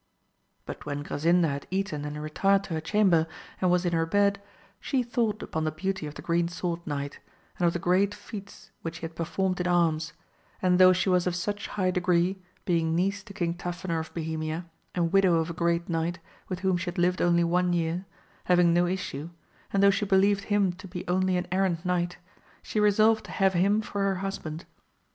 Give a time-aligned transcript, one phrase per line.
[0.65, 3.27] But when Grasinda had eaten and retired to her chamber,
[3.61, 4.41] and was in her bed,
[4.79, 7.19] she thought upon the beauty of the Green Sword Knight,
[7.59, 10.13] and of the great feats which he had performed in arms;
[10.59, 14.65] and though she was of such high degree, being niece to King Tafinor of Bohemia,
[14.95, 16.17] and widow of a great knight,
[16.49, 18.05] with whom she had Hved only one year,
[18.45, 19.29] having no issue,
[19.71, 22.17] and though she believed him to be only an errant knight,
[22.63, 24.65] she resolved to have him for her hus band.